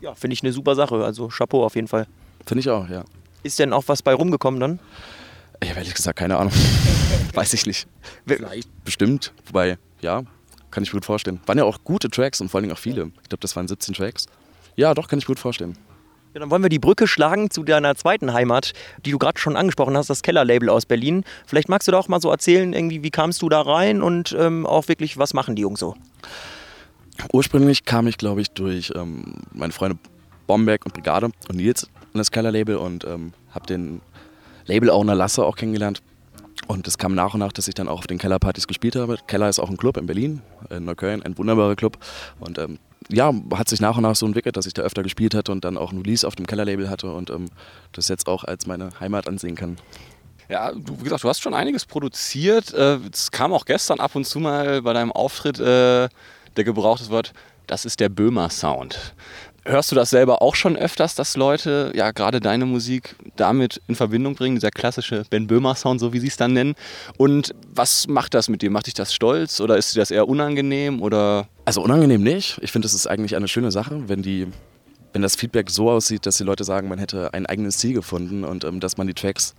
Ja, 0.00 0.14
finde 0.14 0.34
ich 0.34 0.42
eine 0.42 0.52
super 0.52 0.74
Sache. 0.74 1.04
Also 1.04 1.28
Chapeau 1.28 1.64
auf 1.64 1.74
jeden 1.74 1.88
Fall. 1.88 2.06
Finde 2.46 2.60
ich 2.60 2.70
auch, 2.70 2.88
ja. 2.88 3.04
Ist 3.42 3.58
denn 3.58 3.72
auch 3.72 3.84
was 3.86 4.02
bei 4.02 4.14
rumgekommen 4.14 4.60
dann? 4.60 4.80
Ich 5.60 5.70
habe 5.70 5.80
ehrlich 5.80 5.94
gesagt 5.94 6.18
keine 6.18 6.36
Ahnung. 6.36 6.52
Weiß 7.34 7.52
ich 7.54 7.66
nicht. 7.66 7.86
Vielleicht 8.26 8.84
bestimmt. 8.84 9.32
Wobei, 9.46 9.78
ja, 10.00 10.22
kann 10.70 10.82
ich 10.82 10.92
mir 10.92 10.98
gut 10.98 11.06
vorstellen. 11.06 11.40
Waren 11.46 11.58
ja 11.58 11.64
auch 11.64 11.78
gute 11.84 12.10
Tracks 12.10 12.40
und 12.40 12.48
vor 12.48 12.60
allem 12.60 12.70
auch 12.70 12.78
viele. 12.78 13.10
Ich 13.22 13.28
glaube, 13.28 13.40
das 13.40 13.56
waren 13.56 13.68
17 13.68 13.94
Tracks. 13.94 14.26
Ja, 14.76 14.94
doch, 14.94 15.08
kann 15.08 15.18
ich 15.18 15.26
mir 15.26 15.34
gut 15.34 15.40
vorstellen. 15.40 15.76
Ja, 16.34 16.40
dann 16.40 16.50
wollen 16.50 16.62
wir 16.62 16.68
die 16.68 16.78
Brücke 16.78 17.08
schlagen 17.08 17.50
zu 17.50 17.64
deiner 17.64 17.94
zweiten 17.94 18.32
Heimat, 18.32 18.72
die 19.06 19.12
du 19.12 19.18
gerade 19.18 19.38
schon 19.38 19.56
angesprochen 19.56 19.96
hast, 19.96 20.10
das 20.10 20.22
Kellerlabel 20.22 20.68
aus 20.68 20.84
Berlin. 20.84 21.24
Vielleicht 21.46 21.68
magst 21.68 21.88
du 21.88 21.92
da 21.92 21.98
auch 21.98 22.08
mal 22.08 22.20
so 22.20 22.30
erzählen, 22.30 22.72
irgendwie, 22.72 23.02
wie 23.02 23.10
kamst 23.10 23.40
du 23.42 23.48
da 23.48 23.62
rein 23.62 24.02
und 24.02 24.36
ähm, 24.38 24.66
auch 24.66 24.88
wirklich, 24.88 25.16
was 25.16 25.32
machen 25.32 25.56
die 25.56 25.62
Jungs 25.62 25.80
so? 25.80 25.96
Ursprünglich 27.32 27.84
kam 27.84 28.06
ich, 28.06 28.18
glaube 28.18 28.42
ich, 28.42 28.50
durch 28.50 28.92
ähm, 28.94 29.42
meine 29.52 29.72
Freunde 29.72 29.98
Bomberg 30.46 30.84
und 30.84 30.94
Brigade 30.94 31.26
und 31.26 31.56
Nils 31.56 31.88
in 32.18 32.20
das 32.20 32.32
Kellerlabel 32.32 32.76
und 32.76 33.04
ähm, 33.04 33.32
habe 33.50 33.66
den 33.66 34.00
Label-Owner 34.66 35.14
Lasse 35.14 35.44
auch 35.44 35.56
kennengelernt. 35.56 36.02
Und 36.66 36.86
es 36.88 36.98
kam 36.98 37.14
nach 37.14 37.34
und 37.34 37.40
nach, 37.40 37.52
dass 37.52 37.68
ich 37.68 37.74
dann 37.74 37.88
auch 37.88 38.00
auf 38.00 38.06
den 38.08 38.18
Kellerpartys 38.18 38.66
gespielt 38.66 38.96
habe. 38.96 39.16
Keller 39.28 39.48
ist 39.48 39.60
auch 39.60 39.70
ein 39.70 39.76
Club 39.76 39.96
in 39.96 40.06
Berlin, 40.06 40.42
in 40.68 40.84
Neukölln, 40.84 41.22
ein 41.22 41.38
wunderbarer 41.38 41.76
Club. 41.76 41.96
Und 42.40 42.58
ähm, 42.58 42.78
ja, 43.08 43.32
hat 43.54 43.68
sich 43.68 43.80
nach 43.80 43.96
und 43.96 44.02
nach 44.02 44.16
so 44.16 44.26
entwickelt, 44.26 44.56
dass 44.56 44.66
ich 44.66 44.74
da 44.74 44.82
öfter 44.82 45.04
gespielt 45.04 45.34
hatte 45.34 45.52
und 45.52 45.64
dann 45.64 45.78
auch 45.78 45.92
ein 45.92 45.98
Release 45.98 46.26
auf 46.26 46.34
dem 46.34 46.46
Kellerlabel 46.46 46.90
hatte 46.90 47.12
und 47.12 47.30
ähm, 47.30 47.46
das 47.92 48.08
jetzt 48.08 48.26
auch 48.26 48.44
als 48.44 48.66
meine 48.66 48.90
Heimat 48.98 49.28
ansehen 49.28 49.54
kann. 49.54 49.78
Ja, 50.48 50.72
du, 50.72 50.98
wie 50.98 51.04
gesagt, 51.04 51.22
du 51.22 51.28
hast 51.28 51.40
schon 51.40 51.54
einiges 51.54 51.86
produziert. 51.86 52.74
Äh, 52.74 52.98
es 53.12 53.30
kam 53.30 53.52
auch 53.52 53.64
gestern 53.64 54.00
ab 54.00 54.16
und 54.16 54.26
zu 54.26 54.40
mal 54.40 54.82
bei 54.82 54.92
deinem 54.92 55.12
Auftritt 55.12 55.60
äh, 55.60 56.08
der 56.56 56.64
gebrauchte 56.64 57.08
Wort, 57.10 57.32
das 57.68 57.84
ist 57.84 58.00
der 58.00 58.08
Böhmer 58.08 58.50
Sound. 58.50 59.14
Hörst 59.68 59.92
du 59.92 59.94
das 59.94 60.08
selber 60.08 60.40
auch 60.40 60.54
schon 60.54 60.78
öfters, 60.78 61.14
dass 61.14 61.36
Leute 61.36 61.92
ja 61.94 62.10
gerade 62.10 62.40
deine 62.40 62.64
Musik 62.64 63.16
damit 63.36 63.82
in 63.86 63.96
Verbindung 63.96 64.34
bringen, 64.34 64.54
dieser 64.54 64.70
klassische 64.70 65.24
Ben 65.28 65.46
Böhmer 65.46 65.74
Sound, 65.74 66.00
so 66.00 66.14
wie 66.14 66.20
sie 66.20 66.28
es 66.28 66.38
dann 66.38 66.54
nennen? 66.54 66.74
Und 67.18 67.54
was 67.74 68.08
macht 68.08 68.32
das 68.32 68.48
mit 68.48 68.62
dir? 68.62 68.70
Macht 68.70 68.86
dich 68.86 68.94
das 68.94 69.12
stolz 69.12 69.60
oder 69.60 69.76
ist 69.76 69.94
dir 69.94 70.00
das 70.00 70.10
eher 70.10 70.26
unangenehm 70.26 71.02
oder? 71.02 71.48
Also 71.66 71.82
unangenehm 71.82 72.22
nicht. 72.22 72.58
Ich 72.62 72.72
finde, 72.72 72.86
es 72.86 72.94
ist 72.94 73.06
eigentlich 73.08 73.36
eine 73.36 73.46
schöne 73.46 73.70
Sache, 73.70 74.08
wenn 74.08 74.22
die 74.22 74.46
wenn 75.12 75.20
das 75.20 75.36
Feedback 75.36 75.68
so 75.68 75.90
aussieht, 75.90 76.24
dass 76.24 76.38
die 76.38 76.44
Leute 76.44 76.64
sagen, 76.64 76.88
man 76.88 76.98
hätte 76.98 77.34
ein 77.34 77.44
eigenes 77.44 77.76
Ziel 77.76 77.92
gefunden 77.92 78.44
und 78.44 78.64
ähm, 78.64 78.80
dass 78.80 78.96
man 78.96 79.06
die 79.06 79.14
Tracks 79.14 79.54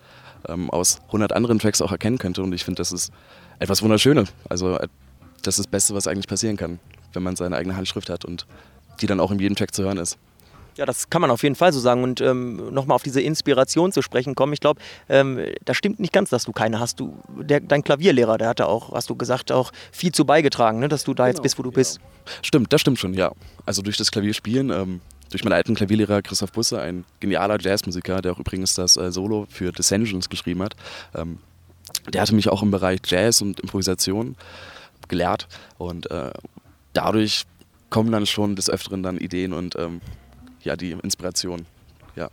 ähm, 0.48 0.72
aus 0.72 1.02
100 1.08 1.34
anderen 1.34 1.60
Tracks 1.60 1.82
auch 1.82 1.92
erkennen 1.92 2.18
könnte. 2.18 2.42
Und 2.42 2.54
ich 2.54 2.66
finde, 2.66 2.80
das 2.80 2.92
ist 2.92 3.12
etwas 3.60 3.84
Wunderschönes. 3.84 4.34
Also 4.50 4.78
äh, 4.78 4.88
das 5.44 5.56
ist 5.56 5.66
das 5.66 5.68
Beste, 5.68 5.94
was 5.94 6.08
eigentlich 6.08 6.28
passieren 6.28 6.58
kann, 6.58 6.80
wenn 7.14 7.22
man 7.22 7.36
seine 7.36 7.56
eigene 7.56 7.76
Handschrift 7.76 8.10
hat 8.10 8.26
und 8.26 8.48
die 9.02 9.08
dann 9.08 9.20
auch 9.20 9.32
in 9.32 9.40
jedem 9.40 9.56
Track 9.56 9.74
zu 9.74 9.84
hören 9.84 9.98
ist. 9.98 10.18
Ja, 10.80 10.86
das 10.86 11.10
kann 11.10 11.22
man 11.22 11.30
auf 11.30 11.44
jeden 11.44 11.56
Fall 11.56 11.74
so 11.74 11.80
sagen. 11.82 12.04
Und 12.04 12.22
ähm, 12.22 12.74
nochmal 12.74 12.96
auf 12.96 13.04
diese 13.04 13.20
Inspiration 13.20 13.92
zu 13.92 14.02
sprechen 14.02 14.34
kommen. 14.34 14.54
Ich 14.54 14.62
glaube, 14.62 14.80
ähm, 15.10 15.38
das 15.66 15.76
stimmt 15.76 16.00
nicht 16.00 16.14
ganz, 16.14 16.30
dass 16.30 16.46
du 16.46 16.54
keine 16.54 16.80
hast. 16.80 17.02
Du, 17.02 17.18
der, 17.28 17.60
dein 17.60 17.84
Klavierlehrer, 17.84 18.38
der 18.38 18.48
hatte 18.48 18.66
auch, 18.68 18.94
hast 18.94 19.10
du 19.10 19.16
gesagt, 19.16 19.52
auch 19.52 19.74
viel 19.92 20.14
zu 20.14 20.24
beigetragen, 20.24 20.80
ne? 20.80 20.88
dass 20.88 21.04
du 21.04 21.14
da 21.14 21.26
genau, 21.26 21.36
jetzt 21.36 21.44
bist, 21.44 21.60
wo 21.60 21.64
du 21.64 21.72
ja. 21.72 21.76
bist. 21.76 22.00
Stimmt, 22.42 22.72
das 22.72 22.80
stimmt 22.80 22.98
schon, 22.98 23.14
ja. 23.14 23.34
Also 23.66 23.82
durch 23.82 23.98
das 23.98 24.10
Klavierspielen, 24.10 24.70
ähm, 24.70 25.02
durch 25.32 25.44
meinen 25.44 25.54
alten 25.54 25.76
Klavierlehrer 25.76 26.22
Christoph 26.22 26.54
Busse, 26.54 26.80
ein 26.80 27.04
genialer 27.20 27.60
Jazzmusiker, 27.60 28.22
der 28.22 28.32
auch 28.32 28.40
übrigens 28.40 28.74
das 28.76 28.96
äh, 28.96 29.12
Solo 29.12 29.48
für 29.50 29.74
Descensions 29.74 30.30
geschrieben 30.30 30.64
hat. 30.64 30.78
Ähm, 31.14 31.40
der 32.14 32.22
hatte 32.22 32.36
mich 32.36 32.48
auch 32.48 32.64
im 32.64 32.72
Bereich 32.72 33.02
Jazz 33.06 33.42
und 33.42 33.60
Improvisation 33.60 34.38
gelehrt 35.10 35.48
und 35.78 36.10
äh, 36.10 36.32
dadurch 36.94 37.46
kommen 37.90 38.12
dann 38.12 38.26
schon 38.26 38.56
des 38.56 38.70
Öfteren 38.70 39.04
dann 39.04 39.18
Ideen 39.18 39.54
und 39.54 39.76
ähm, 39.78 40.02
ja, 40.62 40.76
die 40.76 40.92
Inspiration. 40.92 41.66
Ja. 42.16 42.30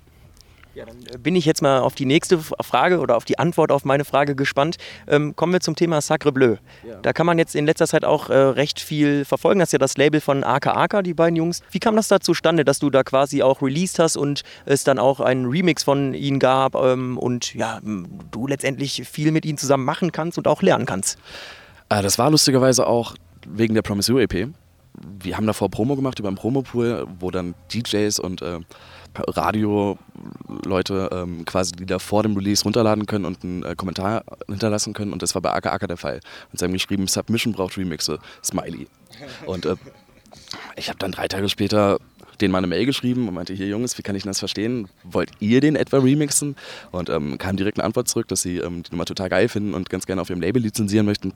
Ja, 0.74 0.84
dann 0.84 0.98
äh, 1.06 1.16
bin 1.16 1.34
ich 1.36 1.46
jetzt 1.46 1.62
mal 1.62 1.80
auf 1.80 1.94
die 1.94 2.04
nächste 2.04 2.38
Frage 2.38 3.00
oder 3.00 3.16
auf 3.16 3.24
die 3.24 3.38
Antwort 3.38 3.72
auf 3.72 3.86
meine 3.86 4.04
Frage 4.04 4.36
gespannt. 4.36 4.76
Ähm, 5.06 5.34
kommen 5.34 5.54
wir 5.54 5.60
zum 5.60 5.74
Thema 5.74 6.02
Sacre 6.02 6.32
Bleu. 6.32 6.56
Ja. 6.86 6.96
Da 7.00 7.14
kann 7.14 7.24
man 7.24 7.38
jetzt 7.38 7.54
in 7.54 7.64
letzter 7.64 7.86
Zeit 7.86 8.04
auch 8.04 8.28
äh, 8.28 8.36
recht 8.36 8.80
viel 8.80 9.24
verfolgen. 9.24 9.60
Das 9.60 9.68
ist 9.68 9.72
ja 9.72 9.78
das 9.78 9.96
Label 9.96 10.20
von 10.20 10.44
AK 10.44 10.66
AK, 10.66 11.04
die 11.04 11.14
beiden 11.14 11.36
Jungs. 11.36 11.62
Wie 11.70 11.78
kam 11.78 11.96
das 11.96 12.08
da 12.08 12.20
zustande, 12.20 12.64
dass 12.64 12.78
du 12.78 12.90
da 12.90 13.04
quasi 13.04 13.42
auch 13.42 13.62
released 13.62 13.98
hast 13.98 14.18
und 14.18 14.42
es 14.66 14.84
dann 14.84 14.98
auch 14.98 15.20
einen 15.20 15.46
Remix 15.46 15.82
von 15.82 16.12
ihnen 16.12 16.38
gab 16.38 16.74
ähm, 16.74 17.16
und 17.16 17.54
ja, 17.54 17.80
du 17.82 18.46
letztendlich 18.46 19.08
viel 19.08 19.32
mit 19.32 19.46
ihnen 19.46 19.56
zusammen 19.56 19.86
machen 19.86 20.12
kannst 20.12 20.36
und 20.36 20.46
auch 20.46 20.60
lernen 20.60 20.84
kannst? 20.84 21.18
Äh, 21.88 22.02
das 22.02 22.18
war 22.18 22.30
lustigerweise 22.30 22.86
auch 22.86 23.14
wegen 23.46 23.74
der 23.74 23.82
Promise 23.82 24.12
You 24.12 24.18
EP 24.18 24.48
wir 25.20 25.36
haben 25.36 25.46
davor 25.46 25.70
Promo 25.70 25.96
gemacht 25.96 26.18
über 26.18 26.28
einen 26.28 26.36
Promopool, 26.36 27.06
wo 27.18 27.30
dann 27.30 27.54
DJs 27.72 28.18
und 28.18 28.42
äh, 28.42 28.60
Radio-Leute 29.18 31.10
ähm, 31.12 31.44
quasi 31.44 31.72
die 31.72 31.86
da 31.86 31.98
vor 31.98 32.22
dem 32.22 32.36
Release 32.36 32.64
runterladen 32.64 33.06
können 33.06 33.24
und 33.24 33.42
einen 33.42 33.62
äh, 33.62 33.74
Kommentar 33.76 34.24
hinterlassen 34.48 34.92
können. 34.92 35.12
Und 35.12 35.22
das 35.22 35.34
war 35.34 35.42
bei 35.42 35.52
Aka 35.52 35.70
Aka 35.70 35.86
der 35.86 35.96
Fall. 35.96 36.20
Und 36.52 36.58
sie 36.58 36.64
haben 36.64 36.72
geschrieben, 36.72 37.06
Submission 37.06 37.52
braucht 37.52 37.76
Remixe, 37.76 38.18
Smiley. 38.44 38.88
Und 39.46 39.66
äh, 39.66 39.76
ich 40.76 40.88
habe 40.88 40.98
dann 40.98 41.12
drei 41.12 41.28
Tage 41.28 41.48
später 41.48 41.98
denen 42.40 42.52
mal 42.52 42.58
eine 42.58 42.66
Mail 42.66 42.84
geschrieben 42.84 43.28
und 43.28 43.34
meinte, 43.34 43.54
hier 43.54 43.66
Jungs, 43.66 43.96
wie 43.96 44.02
kann 44.02 44.14
ich 44.14 44.24
das 44.24 44.38
verstehen? 44.38 44.88
Wollt 45.04 45.30
ihr 45.40 45.60
den 45.60 45.74
etwa 45.74 45.98
remixen? 45.98 46.56
Und 46.90 47.08
ähm, 47.08 47.38
kam 47.38 47.56
direkt 47.56 47.78
eine 47.78 47.84
Antwort 47.84 48.08
zurück, 48.08 48.28
dass 48.28 48.42
sie 48.42 48.58
ähm, 48.58 48.82
die 48.82 48.90
Nummer 48.90 49.06
total 49.06 49.30
geil 49.30 49.48
finden 49.48 49.72
und 49.72 49.88
ganz 49.88 50.06
gerne 50.06 50.20
auf 50.20 50.28
ihrem 50.28 50.42
Label 50.42 50.60
lizenzieren 50.60 51.06
möchten 51.06 51.32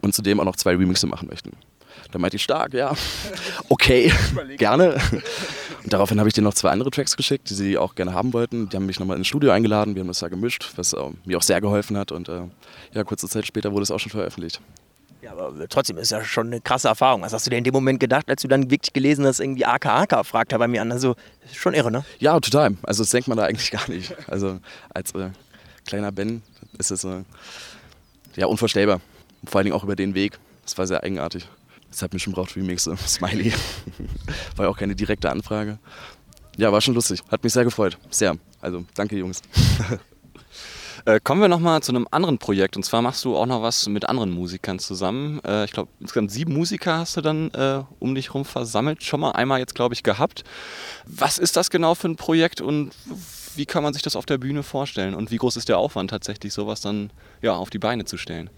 und 0.00 0.14
zudem 0.14 0.40
auch 0.40 0.44
noch 0.44 0.56
zwei 0.56 0.76
Remixe 0.76 1.06
machen 1.06 1.28
möchten. 1.28 1.52
Da 2.12 2.18
meinte 2.18 2.36
ich 2.36 2.42
stark, 2.42 2.74
ja, 2.74 2.92
okay, 3.68 4.12
gerne. 4.56 5.00
Und 5.82 5.92
daraufhin 5.92 6.18
habe 6.18 6.28
ich 6.28 6.34
denen 6.34 6.44
noch 6.44 6.54
zwei 6.54 6.70
andere 6.70 6.90
Tracks 6.90 7.16
geschickt, 7.16 7.48
die 7.50 7.54
sie 7.54 7.78
auch 7.78 7.94
gerne 7.94 8.12
haben 8.12 8.32
wollten. 8.32 8.68
Die 8.68 8.76
haben 8.76 8.86
mich 8.86 8.98
nochmal 8.98 9.16
ins 9.16 9.28
Studio 9.28 9.52
eingeladen, 9.52 9.94
wir 9.94 10.00
haben 10.00 10.08
das 10.08 10.18
da 10.18 10.28
gemischt, 10.28 10.72
was 10.76 10.92
äh, 10.92 10.98
mir 11.24 11.38
auch 11.38 11.42
sehr 11.42 11.60
geholfen 11.60 11.96
hat. 11.96 12.12
Und 12.12 12.28
äh, 12.28 12.42
ja, 12.92 13.04
kurze 13.04 13.28
Zeit 13.28 13.46
später 13.46 13.72
wurde 13.72 13.84
es 13.84 13.90
auch 13.90 14.00
schon 14.00 14.10
veröffentlicht. 14.10 14.60
Ja, 15.22 15.32
aber 15.32 15.68
trotzdem 15.68 15.98
ist 15.98 16.10
ja 16.10 16.24
schon 16.24 16.46
eine 16.46 16.60
krasse 16.60 16.88
Erfahrung. 16.88 17.22
Was 17.22 17.32
hast 17.32 17.46
du 17.46 17.50
dir 17.50 17.58
in 17.58 17.64
dem 17.64 17.74
Moment 17.74 18.00
gedacht, 18.00 18.28
als 18.28 18.40
du 18.40 18.48
dann 18.48 18.70
wirklich 18.70 18.92
gelesen 18.92 19.26
hast, 19.26 19.38
irgendwie 19.38 19.66
AKAK 19.66 20.24
fragt 20.24 20.52
er 20.52 20.58
bei 20.58 20.66
mir 20.66 20.80
an? 20.80 20.90
Also, 20.90 21.14
schon 21.52 21.74
irre, 21.74 21.90
ne? 21.90 22.04
Ja, 22.20 22.40
total. 22.40 22.76
Also, 22.82 23.02
das 23.02 23.10
denkt 23.10 23.28
man 23.28 23.36
da 23.36 23.44
eigentlich 23.44 23.70
gar 23.70 23.88
nicht. 23.88 24.14
Also, 24.28 24.58
als 24.94 25.14
äh, 25.14 25.30
kleiner 25.86 26.10
Ben 26.10 26.42
ist 26.78 26.90
es 26.90 27.04
äh, 27.04 27.22
ja 28.36 28.46
unvorstellbar. 28.46 29.00
Vor 29.44 29.58
allen 29.58 29.66
Dingen 29.66 29.76
auch 29.76 29.84
über 29.84 29.96
den 29.96 30.14
Weg. 30.14 30.38
Das 30.62 30.78
war 30.78 30.86
sehr 30.86 31.02
eigenartig. 31.02 31.46
Das 31.90 32.02
hat 32.02 32.12
mich 32.12 32.22
schon 32.22 32.32
braucht 32.32 32.56
Remixe, 32.56 32.96
Smiley. 33.06 33.52
war 34.56 34.66
ja 34.66 34.70
auch 34.70 34.78
keine 34.78 34.94
direkte 34.94 35.30
Anfrage. 35.30 35.78
Ja, 36.56 36.72
war 36.72 36.80
schon 36.80 36.94
lustig. 36.94 37.22
Hat 37.30 37.42
mich 37.42 37.52
sehr 37.52 37.64
gefreut. 37.64 37.98
Sehr. 38.10 38.36
Also, 38.60 38.84
danke, 38.94 39.16
Jungs. 39.16 39.42
Äh, 41.06 41.18
kommen 41.18 41.40
wir 41.40 41.48
nochmal 41.48 41.82
zu 41.82 41.92
einem 41.92 42.06
anderen 42.10 42.36
Projekt. 42.36 42.76
Und 42.76 42.82
zwar 42.82 43.00
machst 43.00 43.24
du 43.24 43.36
auch 43.36 43.46
noch 43.46 43.62
was 43.62 43.88
mit 43.88 44.06
anderen 44.08 44.30
Musikern 44.30 44.78
zusammen. 44.78 45.40
Äh, 45.44 45.64
ich 45.64 45.72
glaube, 45.72 45.90
insgesamt 45.98 46.30
sieben 46.30 46.52
Musiker 46.52 46.98
hast 46.98 47.16
du 47.16 47.22
dann 47.22 47.50
äh, 47.52 47.82
um 48.00 48.14
dich 48.14 48.28
herum 48.28 48.44
versammelt. 48.44 49.02
Schon 49.02 49.20
mal 49.20 49.30
einmal 49.30 49.60
jetzt, 49.60 49.74
glaube 49.74 49.94
ich, 49.94 50.02
gehabt. 50.02 50.44
Was 51.06 51.38
ist 51.38 51.56
das 51.56 51.70
genau 51.70 51.94
für 51.94 52.08
ein 52.08 52.16
Projekt 52.16 52.60
und 52.60 52.90
wie 53.56 53.66
kann 53.66 53.82
man 53.82 53.94
sich 53.94 54.02
das 54.02 54.14
auf 54.14 54.26
der 54.26 54.38
Bühne 54.38 54.62
vorstellen? 54.62 55.14
Und 55.14 55.30
wie 55.30 55.38
groß 55.38 55.56
ist 55.56 55.68
der 55.68 55.78
Aufwand 55.78 56.10
tatsächlich, 56.10 56.52
sowas 56.52 56.80
dann 56.82 57.10
ja, 57.40 57.54
auf 57.54 57.70
die 57.70 57.78
Beine 57.78 58.04
zu 58.04 58.18
stellen? 58.18 58.50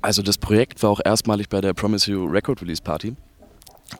Also 0.00 0.22
das 0.22 0.38
Projekt 0.38 0.82
war 0.82 0.90
auch 0.90 1.00
erstmalig 1.04 1.48
bei 1.48 1.60
der 1.60 1.74
Promise 1.74 2.10
You 2.10 2.26
Record 2.26 2.62
Release 2.62 2.82
Party, 2.82 3.16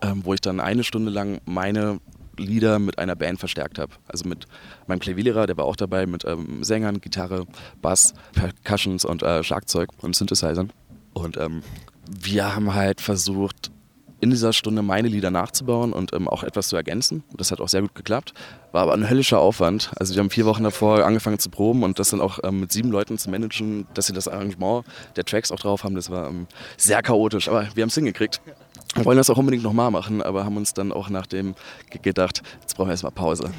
ähm, 0.03 0.25
wo 0.25 0.33
ich 0.35 0.41
dann 0.41 0.61
eine 0.61 0.85
Stunde 0.85 1.11
lang 1.11 1.41
meine 1.45 2.01
Lieder 2.37 2.79
mit 2.79 2.99
einer 2.99 3.17
Band 3.17 3.41
verstärkt 3.41 3.79
habe. 3.79 3.93
Also 4.07 4.29
mit 4.29 4.47
meinem 4.87 5.01
Klavierlehrer, 5.01 5.47
der 5.47 5.57
war 5.57 5.65
auch 5.65 5.77
dabei, 5.77 6.07
mit 6.07 6.25
ähm, 6.25 6.63
Sängern, 6.63 7.01
Gitarre, 7.01 7.47
Bass, 7.83 8.15
Percussions 8.33 9.05
und 9.05 9.23
äh, 9.23 9.43
Schlagzeug 9.43 9.91
und 10.01 10.15
Synthesizern. 10.15 10.71
Und 11.15 11.37
ähm, 11.37 11.63
wir 12.09 12.55
haben 12.55 12.75
halt 12.75 13.01
versucht, 13.01 13.73
in 14.21 14.31
dieser 14.31 14.53
Stunde 14.53 14.83
meine 14.83 15.09
Lieder 15.09 15.31
nachzubauen 15.31 15.93
und 15.93 16.13
ähm, 16.13 16.29
auch 16.29 16.43
etwas 16.43 16.69
zu 16.69 16.77
ergänzen. 16.77 17.23
Das 17.37 17.53
hat 17.53 17.61
auch 17.61 17.69
sehr 17.69 17.83
gut 17.83 17.95
geklappt. 17.95 18.35
War 18.73 18.83
aber 18.83 18.95
ein 18.95 19.09
höllischer 19.09 19.39
Aufwand. 19.39 19.93
Also 19.99 20.15
wir 20.15 20.21
haben 20.21 20.31
vier 20.31 20.47
Wochen 20.47 20.65
davor 20.65 21.05
angefangen 21.05 21.39
zu 21.39 21.51
proben 21.51 21.83
und 21.83 21.99
das 21.99 22.11
dann 22.11 22.21
auch 22.21 22.39
ähm, 22.43 22.61
mit 22.61 22.73
sieben 22.73 22.91
Leuten 22.91 23.19
zu 23.19 23.31
managen, 23.31 23.87
dass 23.95 24.07
sie 24.07 24.13
das 24.13 24.29
Arrangement 24.29 24.85
der 25.17 25.25
Tracks 25.25 25.53
auch 25.53 25.61
drauf 25.61 25.85
haben. 25.85 25.95
Das 25.95 26.11
war 26.11 26.29
ähm, 26.29 26.47
sehr 26.77 27.01
chaotisch, 27.03 27.49
aber 27.49 27.69
wir 27.75 27.83
haben 27.83 27.89
es 27.89 27.95
hingekriegt. 27.95 28.41
Wir 28.95 29.05
wollen 29.05 29.19
das 29.19 29.29
auch 29.31 29.37
unbedingt 29.37 29.63
nochmal 29.63 29.91
machen, 29.91 30.23
aber 30.23 30.45
haben 30.45 30.57
uns 30.57 30.73
dann 30.73 30.93
auch 30.93 31.11
nach 31.11 31.27
dem 31.27 31.55
gedacht, 31.91 32.43
jetzt 32.61 32.75
brauchen 32.75 32.89
wir 32.89 32.93
erstmal 32.93 33.13
Pause. 33.13 33.51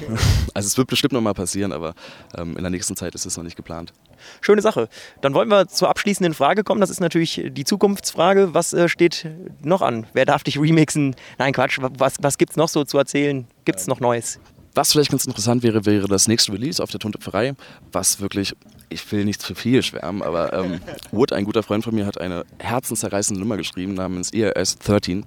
Also 0.52 0.66
es 0.66 0.76
wird 0.76 0.88
bestimmt 0.88 1.12
nochmal 1.12 1.34
passieren, 1.34 1.72
aber 1.72 1.94
ähm, 2.36 2.56
in 2.56 2.62
der 2.62 2.70
nächsten 2.70 2.96
Zeit 2.96 3.14
ist 3.14 3.24
es 3.24 3.36
noch 3.36 3.44
nicht 3.44 3.56
geplant. 3.56 3.92
Schöne 4.40 4.62
Sache. 4.62 4.88
Dann 5.20 5.32
wollen 5.32 5.48
wir 5.48 5.68
zur 5.68 5.88
abschließenden 5.88 6.34
Frage 6.34 6.64
kommen. 6.64 6.80
Das 6.80 6.90
ist 6.90 7.00
natürlich 7.00 7.42
die 7.50 7.64
Zukunftsfrage. 7.64 8.52
Was 8.52 8.72
äh, 8.72 8.88
steht 8.88 9.28
noch 9.62 9.80
an? 9.80 10.06
Wer 10.12 10.26
darf 10.26 10.42
dich 10.42 10.58
remixen? 10.58 11.14
Nein, 11.38 11.52
Quatsch. 11.52 11.78
Was, 11.80 12.16
was 12.20 12.36
gibt 12.36 12.50
es 12.50 12.56
noch 12.56 12.68
so 12.68 12.84
zu 12.84 12.98
erzählen? 12.98 13.46
Gibt 13.64 13.78
es 13.78 13.86
noch 13.86 14.00
Neues? 14.00 14.40
Was 14.74 14.92
vielleicht 14.92 15.10
ganz 15.10 15.24
interessant 15.24 15.62
wäre, 15.62 15.84
wäre 15.86 16.06
das 16.06 16.28
nächste 16.28 16.52
Release 16.52 16.82
auf 16.82 16.90
der 16.90 17.00
Tontöpferei, 17.00 17.54
was 17.92 18.20
wirklich, 18.20 18.54
ich 18.90 19.10
will 19.12 19.24
nicht 19.24 19.40
zu 19.40 19.54
viel 19.54 19.82
schwärmen, 19.82 20.22
aber 20.22 20.52
ähm, 20.52 20.80
Wood, 21.12 21.32
ein 21.32 21.44
guter 21.44 21.62
Freund 21.62 21.84
von 21.84 21.94
mir, 21.94 22.06
hat 22.06 22.20
eine 22.20 22.44
herzenszerreißende 22.58 23.40
Nummer 23.40 23.56
geschrieben 23.56 23.94
namens 23.94 24.32
ERS 24.32 24.78
13. 24.78 25.24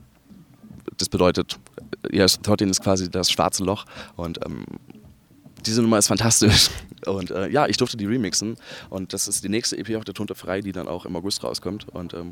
Das 0.97 1.09
bedeutet, 1.09 1.57
ERS 2.11 2.39
13 2.41 2.69
ist 2.69 2.83
quasi 2.83 3.09
das 3.09 3.31
schwarze 3.31 3.63
Loch 3.63 3.85
und 4.15 4.39
ähm, 4.45 4.65
diese 5.65 5.81
Nummer 5.81 5.97
ist 5.97 6.07
fantastisch. 6.07 6.69
Und 7.05 7.31
äh, 7.31 7.49
ja, 7.49 7.67
ich 7.67 7.75
durfte 7.75 7.97
die 7.97 8.05
remixen 8.05 8.55
und 8.89 9.11
das 9.11 9.27
ist 9.27 9.43
die 9.43 9.49
nächste 9.49 9.77
EP 9.77 9.97
auf 9.97 10.05
der 10.05 10.13
Tontöpferei, 10.13 10.61
die 10.61 10.71
dann 10.71 10.87
auch 10.87 11.05
im 11.05 11.17
August 11.17 11.43
rauskommt. 11.43 11.89
Und 11.89 12.13
ähm, 12.13 12.31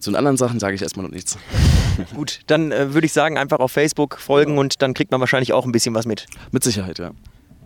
zu 0.00 0.10
den 0.10 0.16
anderen 0.16 0.36
Sachen 0.36 0.58
sage 0.58 0.74
ich 0.74 0.82
erstmal 0.82 1.06
noch 1.06 1.12
nichts. 1.12 1.38
Gut, 2.16 2.40
dann 2.48 2.72
äh, 2.72 2.94
würde 2.94 3.06
ich 3.06 3.12
sagen, 3.12 3.38
einfach 3.38 3.60
auf 3.60 3.70
Facebook 3.70 4.18
folgen 4.18 4.58
und 4.58 4.82
dann 4.82 4.92
kriegt 4.92 5.12
man 5.12 5.20
wahrscheinlich 5.20 5.52
auch 5.52 5.64
ein 5.64 5.70
bisschen 5.70 5.94
was 5.94 6.04
mit. 6.04 6.26
Mit 6.50 6.64
Sicherheit, 6.64 6.98
ja. 6.98 7.12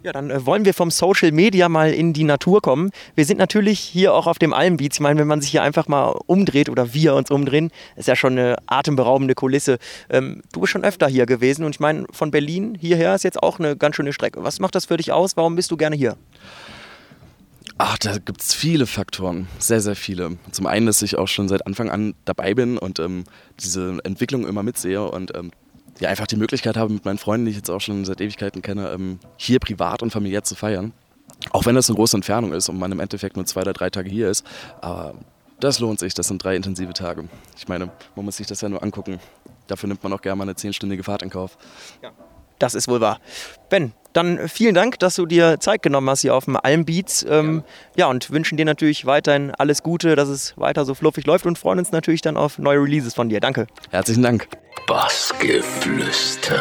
Ja, 0.03 0.13
dann 0.13 0.31
äh, 0.31 0.47
wollen 0.47 0.65
wir 0.65 0.73
vom 0.73 0.91
Social 0.91 1.31
Media 1.31 1.69
mal 1.69 1.93
in 1.93 2.15
die 2.15 2.25
Natur 2.25 2.63
kommen. 2.63 2.91
Wir 3.15 3.27
sind 3.27 3.37
natürlich 3.37 3.79
hier 3.79 4.15
auch 4.15 4.27
auf 4.27 4.39
dem 4.39 4.55
Almbeats. 4.55 4.97
Ich 4.97 5.01
meine, 5.01 5.21
wenn 5.21 5.27
man 5.27 5.43
sich 5.43 5.51
hier 5.51 5.63
einfach 5.63 5.89
mal 5.89 6.15
umdreht 6.27 6.71
oder 6.71 6.95
wir 6.95 7.15
uns 7.15 7.31
umdrehen, 7.31 7.71
ist 7.97 8.09
ja 8.09 8.17
schon 8.17 8.33
eine 8.33 8.57
atemberaubende 8.67 9.35
Kulisse. 9.35 9.79
Ähm, 10.09 10.43
du 10.53 10.61
bist 10.61 10.73
schon 10.73 10.85
öfter 10.85 11.07
hier 11.07 11.27
gewesen 11.27 11.65
und 11.65 11.75
ich 11.75 11.81
meine, 11.81 12.07
von 12.13 12.31
Berlin 12.31 12.79
hierher 12.81 13.15
ist 13.15 13.25
jetzt 13.25 13.43
auch 13.43 13.59
eine 13.59 13.77
ganz 13.77 13.97
schöne 13.97 14.15
Strecke. 14.15 14.43
Was 14.43 14.59
macht 14.59 14.75
das 14.75 14.87
für 14.87 14.97
dich 14.97 15.13
aus? 15.13 15.37
Warum 15.37 15.55
bist 15.55 15.71
du 15.71 15.77
gerne 15.77 15.97
hier? 15.97 16.17
Ach, 17.77 17.99
da 17.99 18.17
gibt 18.17 18.41
es 18.41 18.55
viele 18.55 18.87
Faktoren, 18.87 19.49
sehr, 19.59 19.81
sehr 19.81 19.97
viele. 19.97 20.39
Zum 20.51 20.67
einen, 20.67 20.87
dass 20.87 21.03
ich 21.03 21.17
auch 21.17 21.29
schon 21.29 21.49
seit 21.49 21.67
Anfang 21.67 21.91
an 21.91 22.15
dabei 22.25 22.55
bin 22.55 22.79
und 22.79 22.99
ähm, 23.01 23.25
diese 23.59 23.99
Entwicklung 24.05 24.47
immer 24.47 24.63
mitsehe 24.63 25.03
und 25.03 25.35
ähm, 25.37 25.51
ja, 26.01 26.09
einfach 26.09 26.27
die 26.27 26.37
Möglichkeit 26.37 26.77
habe, 26.77 26.93
mit 26.93 27.05
meinen 27.05 27.19
Freunden, 27.19 27.47
die 27.47 27.51
ich 27.51 27.57
jetzt 27.57 27.71
auch 27.71 27.81
schon 27.81 28.05
seit 28.05 28.21
Ewigkeiten 28.21 28.63
kenne, 28.63 28.91
ähm, 28.91 29.21
hier 29.37 29.61
privat 29.61 30.03
und 30.03 30.11
familiär 30.11 30.43
zu 30.43 30.55
feiern. 30.55 30.93
Auch 31.51 31.67
wenn 31.67 31.75
das 31.75 31.89
eine 31.89 31.97
große 31.97 32.17
Entfernung 32.17 32.53
ist 32.53 32.69
und 32.69 32.79
man 32.79 32.93
im 32.93 33.01
Endeffekt 33.01 33.37
nur 33.37 33.47
zwei 33.47 33.63
oder 33.63 33.73
drei 33.73 33.91
Tage 33.91 34.11
hier 34.11 34.29
ist. 34.29 34.45
Aber 34.81 35.15
das 35.61 35.79
lohnt 35.79 36.01
sich, 36.01 36.15
das 36.15 36.29
sind 36.29 36.43
drei 36.43 36.57
intensive 36.57 36.93
Tage. 36.93 37.29
Ich 37.57 37.69
meine, 37.69 37.91
man 38.17 38.25
muss 38.25 38.37
sich 38.37 38.47
das 38.47 38.61
ja 38.61 38.69
nur 38.69 38.83
angucken. 38.83 39.21
Dafür 39.67 39.89
nimmt 39.89 40.03
man 40.03 40.13
auch 40.13 40.21
gerne 40.21 40.37
mal 40.37 40.45
eine 40.45 40.57
zehnstündige 40.57 41.03
Fahrt 41.03 41.23
in 41.23 41.31
Kauf. 41.31 41.57
Ja. 42.03 42.11
Das 42.61 42.77
ist 42.77 42.87
wohl 42.87 43.01
wahr. 43.01 43.19
Ben, 43.71 43.93
dann 44.13 44.49
vielen 44.49 44.75
Dank, 44.75 44.99
dass 44.99 45.15
du 45.17 45.27
dir 45.27 45.61
Zeit 45.61 45.83
genommen 45.83 46.09
hast 46.11 46.21
hier 46.21 46.35
auf 46.35 46.45
dem 46.45 46.57
Almbeats. 46.57 47.25
Ähm, 47.29 47.65
ja. 47.97 48.05
ja, 48.05 48.11
und 48.11 48.31
wünschen 48.31 48.57
dir 48.57 48.65
natürlich 48.65 49.07
weiterhin 49.07 49.53
alles 49.53 49.83
Gute, 49.83 50.15
dass 50.15 50.29
es 50.29 50.57
weiter 50.57 50.85
so 50.85 50.95
fluffig 50.95 51.27
läuft 51.27 51.47
und 51.47 51.59
freuen 51.59 51.79
uns 51.79 51.91
natürlich 51.93 52.23
dann 52.23 52.37
auf 52.37 52.59
neue 52.59 52.79
Releases 52.79 53.15
von 53.15 53.29
dir. 53.29 53.41
Danke. 53.41 53.67
Herzlichen 53.91 54.23
Dank. 54.23 54.49
Bassgeflüster. 54.87 56.61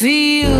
feel 0.00 0.57